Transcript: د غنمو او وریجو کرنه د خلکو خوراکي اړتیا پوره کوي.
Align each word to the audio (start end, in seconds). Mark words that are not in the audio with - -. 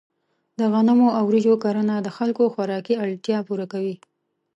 د 0.59 0.61
غنمو 0.71 1.07
او 1.17 1.23
وریجو 1.29 1.61
کرنه 1.63 1.95
د 2.01 2.07
خلکو 2.17 2.43
خوراکي 2.53 2.93
اړتیا 3.03 3.37
پوره 3.47 3.65
کوي. 3.73 3.95